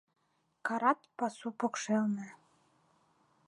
[0.67, 2.27] Карат пасу покшелне